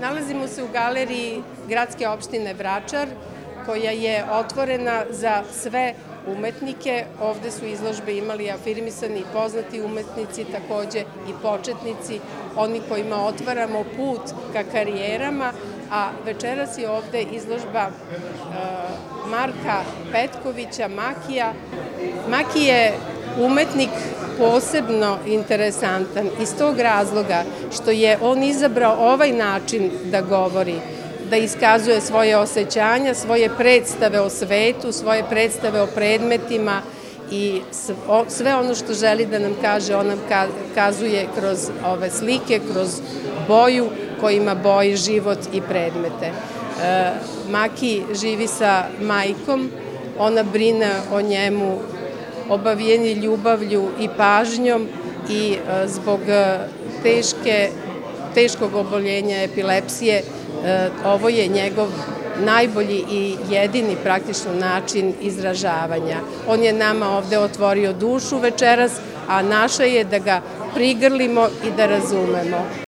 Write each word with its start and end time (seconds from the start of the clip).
Nalazimo 0.00 0.48
se 0.48 0.62
u 0.62 0.68
galeriji 0.72 1.42
Gradske 1.68 2.08
opštine 2.08 2.54
Vračar, 2.54 3.08
koja 3.66 3.90
je 3.90 4.24
otvorena 4.32 5.04
za 5.10 5.42
sve 5.52 5.94
umetnike. 6.26 7.04
Ovde 7.22 7.50
su 7.50 7.66
izložbe 7.66 8.16
imali 8.16 8.50
afirmisani 8.50 9.18
i 9.18 9.32
poznati 9.32 9.82
umetnici, 9.82 10.44
takođe 10.44 11.00
i 11.00 11.32
početnici, 11.42 12.20
oni 12.56 12.80
kojima 12.88 13.16
otvaramo 13.16 13.84
put 13.96 14.20
ka 14.52 14.62
karijerama, 14.72 15.52
a 15.90 16.08
večeras 16.24 16.78
je 16.78 16.90
ovde 16.90 17.22
izložba 17.22 17.80
e, 17.80 17.90
Marka 19.26 19.82
Petkovića, 20.12 20.88
Makija. 20.88 21.52
Maki 22.28 22.60
je 22.60 22.92
umetnik 23.40 23.90
posebno 24.38 25.18
interesantan 25.26 26.28
iz 26.42 26.54
tog 26.58 26.80
razloga 26.80 27.44
što 27.74 27.90
je 27.90 28.18
on 28.22 28.42
izabrao 28.42 29.12
ovaj 29.12 29.32
način 29.32 29.90
da 30.04 30.20
govori, 30.20 30.74
da 31.30 31.36
iskazuje 31.36 32.00
svoje 32.00 32.36
osjećanja, 32.36 33.14
svoje 33.14 33.50
predstave 33.56 34.20
o 34.20 34.30
svetu, 34.30 34.92
svoje 34.92 35.24
predstave 35.30 35.80
o 35.80 35.86
predmetima 35.86 36.82
i 37.30 37.62
sve 38.28 38.54
ono 38.54 38.74
što 38.74 38.94
želi 38.94 39.26
da 39.26 39.38
nam 39.38 39.54
kaže, 39.62 39.96
on 39.96 40.06
nam 40.06 40.18
kazuje 40.74 41.26
kroz 41.38 41.70
ove 41.86 42.10
slike, 42.10 42.60
kroz 42.72 43.00
boju 43.48 43.88
kojima 44.20 44.54
boji 44.54 44.96
život 44.96 45.38
i 45.52 45.60
predmete. 45.60 46.26
E, 46.26 47.10
Maki 47.50 48.02
živi 48.20 48.46
sa 48.46 48.84
majkom, 49.00 49.70
ona 50.18 50.42
brine 50.42 50.90
o 51.12 51.20
njemu 51.20 51.78
obavijeni 52.50 53.12
ljubavlju 53.12 53.88
i 54.00 54.08
pažnjom 54.16 54.88
i 55.28 55.52
e, 55.52 55.88
zbog 55.88 56.20
e, 56.28 56.58
teške, 57.02 57.70
teškog 58.34 58.74
oboljenja 58.74 59.42
epilepsije 59.42 60.14
e, 60.16 60.88
ovo 61.04 61.28
je 61.28 61.48
njegov 61.48 61.88
najbolji 62.44 63.04
i 63.10 63.36
jedini 63.50 63.96
praktično 64.02 64.54
način 64.54 65.14
izražavanja. 65.20 66.16
On 66.48 66.62
je 66.62 66.72
nama 66.72 67.08
ovde 67.16 67.38
otvorio 67.38 67.92
dušu 67.92 68.38
večeras, 68.38 68.92
a 69.28 69.42
naša 69.42 69.84
je 69.84 70.04
da 70.04 70.18
ga 70.18 70.40
prigrlimo 70.74 71.48
i 71.66 71.70
da 71.76 71.86
razumemo. 71.86 72.89